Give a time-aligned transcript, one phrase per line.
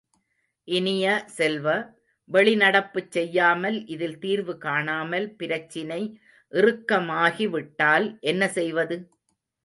[0.67, 1.67] இனிய செல்வ,
[2.29, 5.99] வெளி நடப்புச் செய்யாமல் இதில் தீர்வு காணாமல் பிரச்சினை
[6.53, 8.97] இறுக்கமாகி விட்டால் என்னசெய்வது?